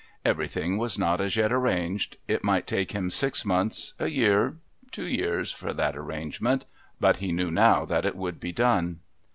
[0.25, 4.55] Everything was not as yet arranged; it might take him six months, a year,
[4.89, 9.01] two years for that arrangement...but he knew now that it would be done.